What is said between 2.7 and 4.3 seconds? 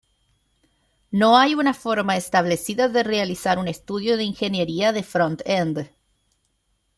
de realizar un estudio de